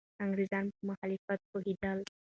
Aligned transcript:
انګریزان 0.23 0.65
په 0.75 0.81
مخالفت 0.89 1.39
پوهېدل. 1.49 1.99